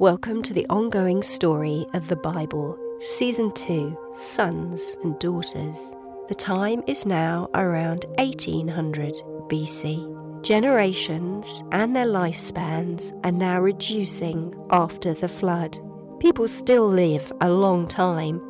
Welcome 0.00 0.40
to 0.44 0.54
the 0.54 0.64
ongoing 0.70 1.22
story 1.22 1.84
of 1.92 2.08
the 2.08 2.16
Bible, 2.16 2.78
Season 3.00 3.52
2 3.52 4.14
Sons 4.14 4.96
and 5.02 5.18
Daughters. 5.18 5.94
The 6.26 6.34
time 6.34 6.82
is 6.86 7.04
now 7.04 7.50
around 7.52 8.06
1800 8.16 9.16
BC. 9.50 10.42
Generations 10.42 11.62
and 11.72 11.94
their 11.94 12.06
lifespans 12.06 13.12
are 13.26 13.30
now 13.30 13.60
reducing 13.60 14.54
after 14.70 15.12
the 15.12 15.28
flood. 15.28 15.78
People 16.18 16.48
still 16.48 16.88
live 16.88 17.30
a 17.42 17.50
long 17.50 17.86
time. 17.86 18.40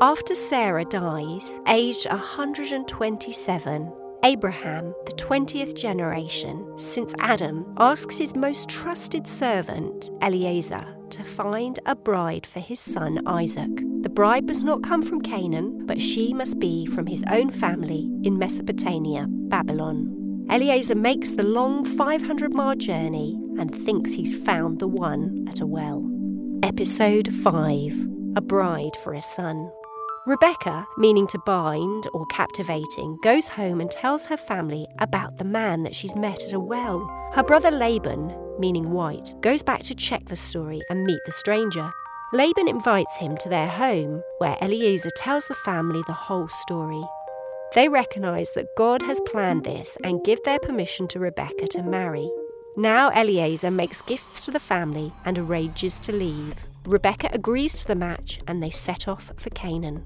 After 0.00 0.34
Sarah 0.34 0.84
dies, 0.84 1.48
aged 1.68 2.06
127, 2.10 3.92
Abraham, 4.24 4.94
the 5.06 5.12
20th 5.12 5.74
generation 5.74 6.76
since 6.76 7.14
Adam, 7.20 7.72
asks 7.78 8.18
his 8.18 8.34
most 8.34 8.68
trusted 8.68 9.28
servant, 9.28 10.10
Eliezer, 10.20 10.84
to 11.10 11.22
find 11.22 11.78
a 11.86 11.94
bride 11.94 12.44
for 12.44 12.60
his 12.60 12.80
son 12.80 13.20
Isaac. 13.26 13.70
The 14.02 14.10
bride 14.10 14.46
must 14.46 14.64
not 14.64 14.82
come 14.82 15.02
from 15.02 15.22
Canaan, 15.22 15.86
but 15.86 16.00
she 16.00 16.34
must 16.34 16.58
be 16.58 16.84
from 16.84 17.06
his 17.06 17.22
own 17.30 17.50
family 17.50 18.10
in 18.24 18.38
Mesopotamia, 18.38 19.26
Babylon. 19.28 20.46
Eliezer 20.50 20.96
makes 20.96 21.32
the 21.32 21.44
long 21.44 21.84
500 21.84 22.54
mile 22.54 22.74
journey 22.74 23.38
and 23.58 23.72
thinks 23.72 24.14
he's 24.14 24.36
found 24.36 24.80
the 24.80 24.88
one 24.88 25.46
at 25.48 25.60
a 25.60 25.66
well. 25.66 26.04
Episode 26.62 27.32
5 27.32 28.06
A 28.36 28.40
Bride 28.40 28.96
for 29.04 29.14
a 29.14 29.22
Son. 29.22 29.70
Rebecca, 30.26 30.86
meaning 30.98 31.26
to 31.28 31.38
bind 31.38 32.06
or 32.12 32.26
captivating, 32.26 33.18
goes 33.22 33.48
home 33.48 33.80
and 33.80 33.90
tells 33.90 34.26
her 34.26 34.36
family 34.36 34.86
about 34.98 35.38
the 35.38 35.44
man 35.44 35.82
that 35.84 35.94
she's 35.94 36.14
met 36.14 36.44
at 36.44 36.52
a 36.52 36.60
well. 36.60 37.08
Her 37.32 37.42
brother 37.42 37.70
Laban, 37.70 38.34
meaning 38.58 38.90
white, 38.90 39.32
goes 39.40 39.62
back 39.62 39.80
to 39.84 39.94
check 39.94 40.26
the 40.26 40.36
story 40.36 40.82
and 40.90 41.04
meet 41.04 41.20
the 41.24 41.32
stranger. 41.32 41.90
Laban 42.34 42.68
invites 42.68 43.16
him 43.16 43.36
to 43.38 43.48
their 43.48 43.68
home, 43.68 44.22
where 44.38 44.58
Eliezer 44.60 45.10
tells 45.16 45.46
the 45.48 45.54
family 45.54 46.02
the 46.06 46.12
whole 46.12 46.48
story. 46.48 47.02
They 47.74 47.88
recognise 47.88 48.50
that 48.54 48.74
God 48.76 49.02
has 49.02 49.20
planned 49.26 49.64
this 49.64 49.96
and 50.04 50.24
give 50.24 50.42
their 50.44 50.58
permission 50.58 51.08
to 51.08 51.20
Rebecca 51.20 51.66
to 51.68 51.82
marry. 51.82 52.30
Now 52.76 53.10
Eliezer 53.10 53.70
makes 53.70 54.02
gifts 54.02 54.44
to 54.44 54.50
the 54.50 54.60
family 54.60 55.12
and 55.24 55.38
arranges 55.38 55.98
to 56.00 56.12
leave. 56.12 56.54
Rebecca 56.86 57.28
agrees 57.32 57.74
to 57.80 57.86
the 57.88 57.94
match 57.94 58.38
and 58.46 58.62
they 58.62 58.70
set 58.70 59.08
off 59.08 59.32
for 59.36 59.50
Canaan. 59.50 60.04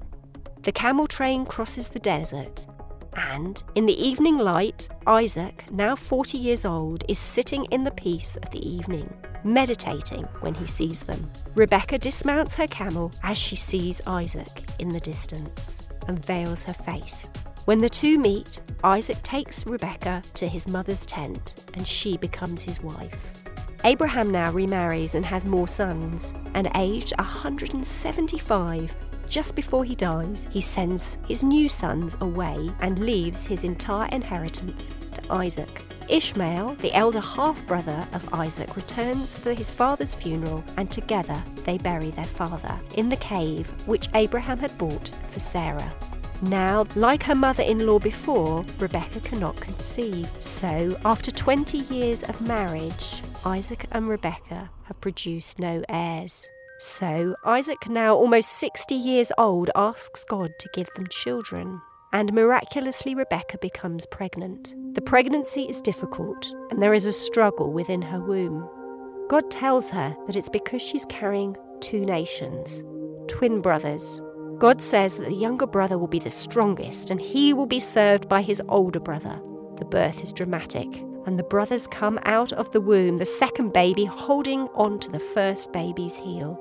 The 0.62 0.72
camel 0.72 1.06
train 1.06 1.44
crosses 1.44 1.88
the 1.88 1.98
desert, 1.98 2.66
and 3.14 3.62
in 3.74 3.86
the 3.86 4.00
evening 4.00 4.38
light, 4.38 4.88
Isaac, 5.06 5.64
now 5.70 5.96
40 5.96 6.38
years 6.38 6.64
old, 6.64 7.04
is 7.08 7.18
sitting 7.18 7.64
in 7.66 7.84
the 7.84 7.90
peace 7.90 8.36
of 8.36 8.50
the 8.50 8.66
evening, 8.66 9.12
meditating 9.44 10.24
when 10.40 10.54
he 10.54 10.66
sees 10.66 11.02
them. 11.02 11.28
Rebecca 11.54 11.98
dismounts 11.98 12.54
her 12.54 12.66
camel 12.68 13.12
as 13.22 13.36
she 13.36 13.56
sees 13.56 14.00
Isaac 14.06 14.64
in 14.78 14.88
the 14.88 15.00
distance 15.00 15.88
and 16.08 16.24
veils 16.24 16.62
her 16.62 16.72
face. 16.72 17.28
When 17.64 17.78
the 17.78 17.88
two 17.88 18.18
meet, 18.18 18.60
Isaac 18.82 19.22
takes 19.22 19.64
Rebecca 19.66 20.20
to 20.34 20.48
his 20.48 20.66
mother's 20.66 21.06
tent 21.06 21.64
and 21.74 21.86
she 21.86 22.16
becomes 22.16 22.64
his 22.64 22.82
wife. 22.82 23.16
Abraham 23.84 24.30
now 24.30 24.50
remarries 24.50 25.14
and 25.14 25.24
has 25.24 25.44
more 25.44 25.68
sons, 25.68 26.34
and 26.54 26.68
aged 26.74 27.12
175, 27.18 28.94
just 29.28 29.54
before 29.54 29.84
he 29.84 29.94
dies, 29.94 30.48
he 30.50 30.60
sends 30.60 31.18
his 31.28 31.44
new 31.44 31.68
sons 31.68 32.16
away 32.20 32.70
and 32.80 32.98
leaves 32.98 33.46
his 33.46 33.62
entire 33.62 34.08
inheritance 34.10 34.90
to 35.14 35.32
Isaac. 35.32 35.82
Ishmael, 36.08 36.74
the 36.76 36.92
elder 36.92 37.20
half 37.20 37.64
brother 37.66 38.06
of 38.12 38.34
Isaac, 38.34 38.74
returns 38.74 39.36
for 39.36 39.52
his 39.52 39.70
father's 39.70 40.14
funeral, 40.14 40.64
and 40.76 40.90
together 40.90 41.40
they 41.64 41.78
bury 41.78 42.10
their 42.10 42.24
father 42.24 42.78
in 42.96 43.08
the 43.08 43.16
cave 43.16 43.72
which 43.86 44.08
Abraham 44.14 44.58
had 44.58 44.76
bought 44.78 45.10
for 45.30 45.40
Sarah. 45.40 45.92
Now, 46.42 46.84
like 46.96 47.22
her 47.22 47.34
mother 47.34 47.62
in 47.62 47.86
law 47.86 47.98
before, 47.98 48.64
Rebecca 48.78 49.20
cannot 49.20 49.56
conceive. 49.56 50.28
So, 50.40 50.98
after 51.04 51.30
20 51.30 51.78
years 51.78 52.22
of 52.24 52.40
marriage, 52.40 53.22
Isaac 53.44 53.86
and 53.92 54.08
Rebecca 54.08 54.70
have 54.84 55.00
produced 55.00 55.58
no 55.58 55.82
heirs. 55.88 56.48
So 56.84 57.36
Isaac, 57.44 57.88
now 57.88 58.16
almost 58.16 58.58
60 58.58 58.96
years 58.96 59.30
old, 59.38 59.70
asks 59.76 60.24
God 60.24 60.50
to 60.58 60.68
give 60.74 60.88
them 60.96 61.06
children. 61.06 61.80
And 62.12 62.32
miraculously, 62.32 63.14
Rebecca 63.14 63.58
becomes 63.58 64.04
pregnant. 64.06 64.74
The 64.94 65.00
pregnancy 65.00 65.62
is 65.62 65.80
difficult, 65.80 66.52
and 66.70 66.82
there 66.82 66.92
is 66.92 67.06
a 67.06 67.12
struggle 67.12 67.72
within 67.72 68.02
her 68.02 68.20
womb. 68.20 68.68
God 69.28 69.48
tells 69.48 69.90
her 69.90 70.16
that 70.26 70.34
it's 70.34 70.48
because 70.48 70.82
she's 70.82 71.04
carrying 71.04 71.56
two 71.78 72.04
nations, 72.04 72.82
twin 73.28 73.60
brothers. 73.60 74.20
God 74.62 74.80
says 74.80 75.18
that 75.18 75.28
the 75.28 75.34
younger 75.34 75.66
brother 75.66 75.98
will 75.98 76.06
be 76.06 76.20
the 76.20 76.30
strongest, 76.30 77.10
and 77.10 77.20
he 77.20 77.52
will 77.52 77.66
be 77.66 77.80
served 77.80 78.28
by 78.28 78.42
his 78.42 78.62
older 78.68 79.00
brother. 79.00 79.40
The 79.78 79.84
birth 79.84 80.22
is 80.22 80.30
dramatic, 80.30 80.86
and 81.26 81.36
the 81.36 81.42
brothers 81.42 81.88
come 81.88 82.20
out 82.26 82.52
of 82.52 82.70
the 82.70 82.80
womb, 82.80 83.16
the 83.16 83.26
second 83.26 83.72
baby 83.72 84.04
holding 84.04 84.68
on 84.74 85.00
to 85.00 85.10
the 85.10 85.18
first 85.18 85.72
baby's 85.72 86.14
heel. 86.14 86.56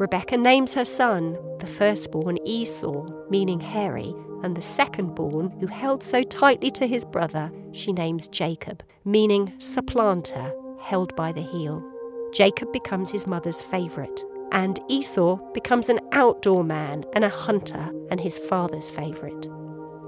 Rebecca 0.00 0.36
names 0.36 0.74
her 0.74 0.84
son, 0.84 1.38
the 1.60 1.68
firstborn 1.68 2.44
Esau, 2.44 3.06
meaning 3.30 3.60
hairy, 3.60 4.12
and 4.42 4.56
the 4.56 4.60
secondborn, 4.60 5.56
who 5.60 5.68
held 5.68 6.02
so 6.02 6.24
tightly 6.24 6.72
to 6.72 6.88
his 6.88 7.04
brother, 7.04 7.52
she 7.70 7.92
names 7.92 8.26
Jacob, 8.26 8.82
meaning 9.04 9.52
supplanter, 9.58 10.52
held 10.80 11.14
by 11.14 11.30
the 11.30 11.42
heel. 11.42 11.88
Jacob 12.32 12.72
becomes 12.72 13.12
his 13.12 13.28
mother's 13.28 13.62
favourite, 13.62 14.24
and 14.54 14.80
Esau 14.88 15.36
becomes 15.52 15.88
an 15.88 16.00
outdoor 16.12 16.64
man 16.64 17.04
and 17.12 17.24
a 17.24 17.28
hunter 17.28 17.90
and 18.10 18.20
his 18.20 18.38
father's 18.38 18.88
favourite. 18.88 19.46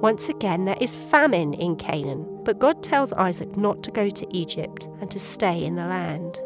Once 0.00 0.28
again, 0.28 0.64
there 0.64 0.76
is 0.80 0.94
famine 0.94 1.52
in 1.54 1.74
Canaan, 1.74 2.24
but 2.44 2.60
God 2.60 2.82
tells 2.82 3.12
Isaac 3.14 3.56
not 3.56 3.82
to 3.82 3.90
go 3.90 4.08
to 4.08 4.26
Egypt 4.30 4.88
and 5.00 5.10
to 5.10 5.18
stay 5.18 5.64
in 5.64 5.74
the 5.74 5.84
land. 5.84 6.38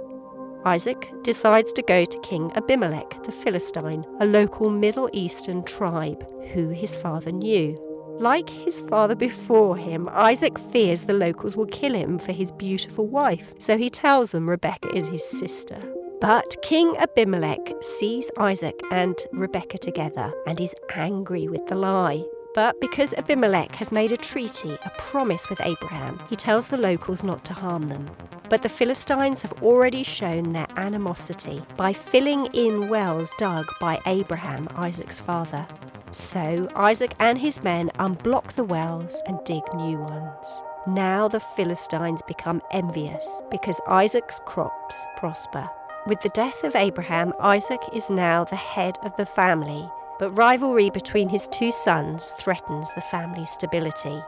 Isaac 0.65 1.11
decides 1.23 1.73
to 1.75 1.83
go 1.83 2.05
to 2.05 2.21
King 2.21 2.51
Abimelech 2.55 3.23
the 3.25 3.33
Philistine, 3.33 4.05
a 4.19 4.27
local 4.27 4.71
Middle 4.71 5.11
Eastern 5.13 5.63
tribe 5.65 6.25
who 6.53 6.69
his 6.69 6.97
father 6.97 7.33
knew. 7.33 7.77
Like 8.19 8.49
his 8.49 8.81
father 8.83 9.15
before 9.15 9.77
him, 9.77 10.09
Isaac 10.13 10.59
fears 10.59 11.05
the 11.05 11.13
locals 11.13 11.57
will 11.57 11.67
kill 11.67 11.95
him 11.95 12.19
for 12.19 12.33
his 12.33 12.53
beautiful 12.53 13.07
wife, 13.07 13.53
so 13.59 13.77
he 13.77 13.91
tells 13.91 14.33
them 14.33 14.49
Rebecca 14.49 14.95
is 14.95 15.09
his 15.09 15.25
sister. 15.25 15.81
But 16.21 16.55
King 16.61 16.97
Abimelech 16.99 17.73
sees 17.81 18.31
Isaac 18.37 18.79
and 18.91 19.17
Rebecca 19.33 19.79
together 19.79 20.35
and 20.47 20.61
is 20.61 20.75
angry 20.95 21.49
with 21.49 21.67
the 21.67 21.75
lie. 21.75 22.23
But 22.55 22.79
because 22.79 23.15
Abimelech 23.15 23.75
has 23.77 23.91
made 23.91 24.13
a 24.13 24.19
treaty, 24.19 24.77
a 24.85 24.91
promise 24.99 25.49
with 25.49 25.63
Abraham, 25.63 26.21
he 26.29 26.37
tells 26.37 26.69
the 26.69 26.77
locals 26.77 27.23
not 27.23 27.43
to 27.47 27.55
harm 27.55 27.89
them. 27.89 28.11
But 28.51 28.61
the 28.61 28.69
Philistines 28.69 29.41
have 29.41 29.63
already 29.63 30.03
shown 30.03 30.53
their 30.53 30.67
animosity 30.77 31.63
by 31.79 31.95
filling 31.95 32.47
in 32.53 32.91
wells 32.91 33.33
dug 33.39 33.67
by 33.81 33.99
Abraham, 34.05 34.69
Isaac's 34.77 35.21
father. 35.21 35.67
So 36.11 36.69
Isaac 36.77 37.15
and 37.19 37.39
his 37.39 37.63
men 37.63 37.91
unblock 37.99 38.53
the 38.57 38.65
wells 38.65 39.23
and 39.27 39.43
dig 39.45 39.63
new 39.75 39.99
ones. 39.99 40.47
Now 40.87 41.29
the 41.29 41.41
Philistines 41.41 42.21
become 42.27 42.61
envious 42.73 43.41
because 43.51 43.81
Isaac's 43.87 44.41
crops 44.45 45.07
prosper. 45.17 45.67
With 46.11 46.23
the 46.23 46.29
death 46.31 46.65
of 46.65 46.75
Abraham, 46.75 47.33
Isaac 47.39 47.79
is 47.93 48.11
now 48.11 48.43
the 48.43 48.57
head 48.57 48.99
of 49.05 49.17
the 49.17 49.25
family, 49.25 49.89
but 50.19 50.37
rivalry 50.37 50.91
between 50.91 51.29
his 51.29 51.47
two 51.53 51.71
sons 51.71 52.35
threatens 52.41 52.93
the 52.95 53.01
family's 53.01 53.51
stability. 53.51 54.21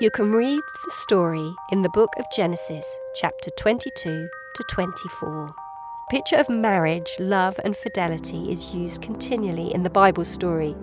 You 0.00 0.10
can 0.10 0.32
read 0.32 0.58
the 0.58 0.90
story 0.90 1.54
in 1.70 1.82
the 1.82 1.88
book 1.90 2.10
of 2.18 2.24
Genesis, 2.34 2.98
chapter 3.14 3.48
22 3.56 4.28
to 4.56 4.64
24. 4.72 5.54
Picture 6.10 6.34
of 6.34 6.48
marriage, 6.48 7.14
love, 7.20 7.60
and 7.62 7.76
fidelity 7.76 8.50
is 8.50 8.74
used 8.74 9.00
continually 9.00 9.72
in 9.72 9.84
the 9.84 9.88
Bible 9.88 10.24
story. 10.24 10.74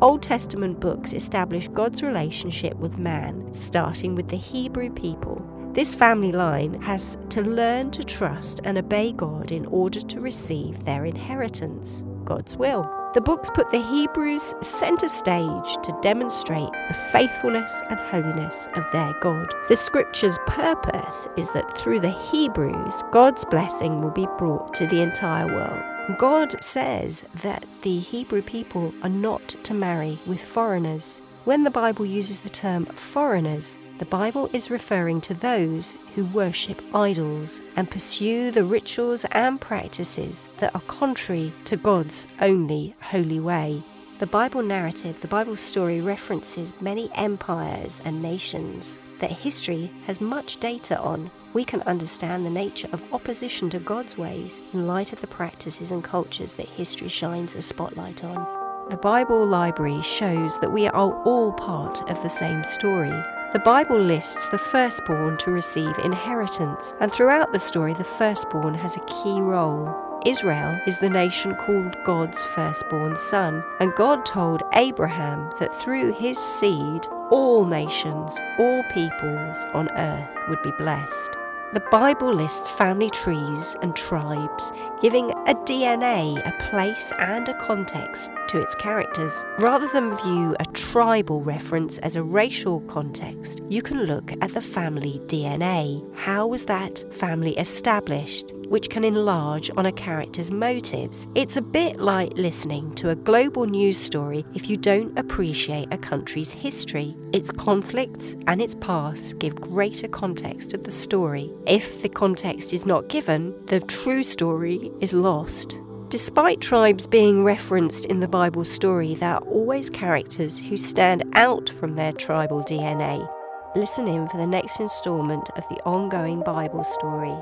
Old 0.00 0.22
Testament 0.22 0.78
books 0.78 1.12
establish 1.12 1.66
God's 1.66 2.00
relationship 2.00 2.76
with 2.76 2.96
man, 2.96 3.52
starting 3.56 4.14
with 4.14 4.28
the 4.28 4.36
Hebrew 4.36 4.90
people. 4.90 5.44
This 5.74 5.92
family 5.92 6.30
line 6.30 6.80
has 6.82 7.18
to 7.30 7.42
learn 7.42 7.90
to 7.90 8.04
trust 8.04 8.60
and 8.62 8.78
obey 8.78 9.10
God 9.10 9.50
in 9.50 9.66
order 9.66 9.98
to 9.98 10.20
receive 10.20 10.84
their 10.84 11.04
inheritance, 11.04 12.04
God's 12.24 12.56
will. 12.56 12.88
The 13.12 13.20
books 13.20 13.50
put 13.52 13.72
the 13.72 13.82
Hebrews 13.82 14.54
center 14.62 15.08
stage 15.08 15.76
to 15.82 15.98
demonstrate 16.00 16.70
the 16.86 16.94
faithfulness 17.10 17.72
and 17.90 17.98
holiness 17.98 18.68
of 18.76 18.86
their 18.92 19.14
God. 19.20 19.52
The 19.68 19.74
scripture's 19.74 20.38
purpose 20.46 21.26
is 21.36 21.50
that 21.54 21.76
through 21.76 21.98
the 21.98 22.16
Hebrews, 22.30 23.02
God's 23.10 23.44
blessing 23.44 24.00
will 24.00 24.12
be 24.12 24.28
brought 24.38 24.74
to 24.74 24.86
the 24.86 25.00
entire 25.00 25.48
world. 25.48 26.18
God 26.18 26.54
says 26.62 27.24
that 27.42 27.64
the 27.82 27.98
Hebrew 27.98 28.42
people 28.42 28.94
are 29.02 29.08
not 29.08 29.48
to 29.48 29.74
marry 29.74 30.20
with 30.24 30.40
foreigners. 30.40 31.20
When 31.44 31.64
the 31.64 31.70
Bible 31.70 32.06
uses 32.06 32.40
the 32.40 32.48
term 32.48 32.86
foreigners, 32.86 33.76
the 33.98 34.04
Bible 34.06 34.50
is 34.52 34.72
referring 34.72 35.20
to 35.20 35.34
those 35.34 35.94
who 36.14 36.24
worship 36.24 36.82
idols 36.92 37.60
and 37.76 37.88
pursue 37.88 38.50
the 38.50 38.64
rituals 38.64 39.24
and 39.30 39.60
practices 39.60 40.48
that 40.58 40.74
are 40.74 40.80
contrary 40.82 41.52
to 41.66 41.76
God's 41.76 42.26
only 42.40 42.96
holy 43.00 43.38
way. 43.38 43.84
The 44.18 44.26
Bible 44.26 44.64
narrative, 44.64 45.20
the 45.20 45.28
Bible 45.28 45.56
story 45.56 46.00
references 46.00 46.80
many 46.80 47.08
empires 47.14 48.00
and 48.04 48.20
nations 48.20 48.98
that 49.20 49.30
history 49.30 49.90
has 50.06 50.20
much 50.20 50.58
data 50.58 50.98
on. 50.98 51.30
We 51.52 51.64
can 51.64 51.82
understand 51.82 52.44
the 52.44 52.50
nature 52.50 52.88
of 52.92 53.14
opposition 53.14 53.70
to 53.70 53.78
God's 53.78 54.18
ways 54.18 54.60
in 54.72 54.88
light 54.88 55.12
of 55.12 55.20
the 55.20 55.28
practices 55.28 55.92
and 55.92 56.02
cultures 56.02 56.54
that 56.54 56.66
history 56.66 57.08
shines 57.08 57.54
a 57.54 57.62
spotlight 57.62 58.24
on. 58.24 58.88
The 58.90 58.96
Bible 58.96 59.46
library 59.46 60.02
shows 60.02 60.58
that 60.58 60.72
we 60.72 60.88
are 60.88 61.22
all 61.22 61.52
part 61.52 62.02
of 62.10 62.22
the 62.22 62.28
same 62.28 62.64
story. 62.64 63.12
The 63.54 63.60
Bible 63.60 64.00
lists 64.00 64.48
the 64.48 64.58
firstborn 64.58 65.36
to 65.36 65.52
receive 65.52 65.96
inheritance, 66.00 66.92
and 66.98 67.12
throughout 67.12 67.52
the 67.52 67.60
story, 67.60 67.94
the 67.94 68.02
firstborn 68.02 68.74
has 68.74 68.96
a 68.96 69.04
key 69.06 69.40
role. 69.40 69.94
Israel 70.26 70.76
is 70.88 70.98
the 70.98 71.08
nation 71.08 71.54
called 71.54 71.96
God's 72.02 72.42
firstborn 72.42 73.14
son, 73.14 73.62
and 73.78 73.94
God 73.94 74.26
told 74.26 74.64
Abraham 74.72 75.52
that 75.60 75.72
through 75.72 76.14
his 76.14 76.36
seed, 76.36 77.06
all 77.30 77.64
nations, 77.64 78.36
all 78.58 78.82
peoples 78.92 79.64
on 79.72 79.88
earth 79.90 80.36
would 80.48 80.60
be 80.62 80.72
blessed. 80.72 81.38
The 81.74 81.88
Bible 81.92 82.34
lists 82.34 82.72
family 82.72 83.10
trees 83.10 83.76
and 83.82 83.94
tribes, 83.94 84.72
giving 85.00 85.30
a 85.30 85.54
DNA, 85.54 86.44
a 86.44 86.70
place, 86.70 87.12
and 87.20 87.48
a 87.48 87.54
context 87.54 88.32
to 88.54 88.60
its 88.60 88.76
characters. 88.76 89.44
Rather 89.58 89.88
than 89.88 90.16
view 90.18 90.54
a 90.60 90.64
tribal 90.66 91.42
reference 91.42 91.98
as 91.98 92.14
a 92.14 92.22
racial 92.22 92.80
context, 92.82 93.60
you 93.68 93.82
can 93.82 94.04
look 94.04 94.30
at 94.40 94.54
the 94.54 94.62
family 94.62 95.20
DNA. 95.26 96.00
How 96.14 96.46
was 96.46 96.64
that 96.66 97.04
family 97.12 97.58
established? 97.58 98.52
Which 98.68 98.90
can 98.90 99.02
enlarge 99.02 99.72
on 99.76 99.86
a 99.86 99.92
character's 99.92 100.52
motives. 100.52 101.26
It's 101.34 101.56
a 101.56 101.62
bit 101.62 102.00
like 102.00 102.32
listening 102.34 102.94
to 102.94 103.10
a 103.10 103.16
global 103.16 103.66
news 103.66 103.98
story 103.98 104.44
if 104.54 104.70
you 104.70 104.76
don't 104.76 105.18
appreciate 105.18 105.92
a 105.92 105.98
country's 105.98 106.52
history. 106.52 107.16
Its 107.32 107.50
conflicts 107.50 108.36
and 108.46 108.62
its 108.62 108.76
past 108.76 109.40
give 109.40 109.56
greater 109.56 110.06
context 110.06 110.74
of 110.74 110.84
the 110.84 110.92
story. 110.92 111.52
If 111.66 112.02
the 112.02 112.08
context 112.08 112.72
is 112.72 112.86
not 112.86 113.08
given, 113.08 113.52
the 113.66 113.80
true 113.80 114.22
story 114.22 114.92
is 115.00 115.12
lost. 115.12 115.80
Despite 116.14 116.60
tribes 116.60 117.06
being 117.06 117.42
referenced 117.42 118.06
in 118.06 118.20
the 118.20 118.28
Bible 118.28 118.64
story, 118.64 119.16
there 119.16 119.34
are 119.34 119.44
always 119.48 119.90
characters 119.90 120.60
who 120.60 120.76
stand 120.76 121.24
out 121.32 121.68
from 121.68 121.94
their 121.94 122.12
tribal 122.12 122.62
DNA. 122.62 123.28
Listen 123.74 124.06
in 124.06 124.28
for 124.28 124.36
the 124.36 124.46
next 124.46 124.78
instalment 124.78 125.50
of 125.56 125.64
the 125.68 125.82
ongoing 125.84 126.40
Bible 126.44 126.84
story. 126.84 127.34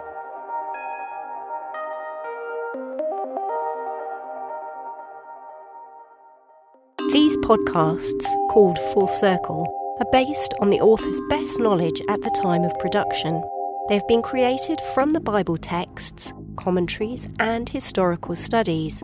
These 7.12 7.36
podcasts, 7.44 8.25
called 8.48 8.78
Full 8.94 9.06
Circle, 9.06 9.66
are 10.00 10.10
based 10.12 10.54
on 10.60 10.70
the 10.70 10.80
author's 10.80 11.20
best 11.28 11.60
knowledge 11.60 12.00
at 12.08 12.22
the 12.22 12.40
time 12.42 12.64
of 12.64 12.72
production. 12.78 13.42
They 13.90 13.94
have 13.96 14.08
been 14.08 14.22
created 14.22 14.80
from 14.94 15.10
the 15.10 15.20
Bible 15.20 15.58
texts, 15.58 16.32
commentaries, 16.56 17.28
and 17.38 17.69
historical 17.69 18.37
studies. 18.37 19.02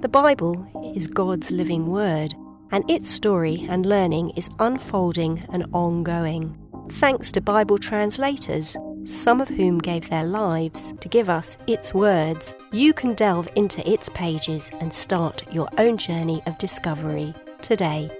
The 0.00 0.08
Bible 0.08 0.66
is 0.94 1.06
God's 1.06 1.50
living 1.50 1.86
word, 1.86 2.34
and 2.70 2.88
its 2.90 3.10
story 3.10 3.66
and 3.68 3.84
learning 3.86 4.30
is 4.30 4.48
unfolding 4.58 5.46
and 5.52 5.66
ongoing. 5.72 6.56
Thanks 6.92 7.30
to 7.32 7.40
Bible 7.40 7.78
translators, 7.78 8.76
some 9.04 9.40
of 9.40 9.48
whom 9.48 9.78
gave 9.78 10.08
their 10.08 10.24
lives 10.24 10.92
to 11.00 11.08
give 11.08 11.28
us 11.28 11.56
its 11.66 11.94
words, 11.94 12.54
you 12.72 12.92
can 12.92 13.14
delve 13.14 13.48
into 13.56 13.88
its 13.90 14.08
pages 14.10 14.70
and 14.80 14.92
start 14.92 15.42
your 15.52 15.68
own 15.78 15.96
journey 15.96 16.42
of 16.46 16.58
discovery 16.58 17.34
today. 17.62 18.10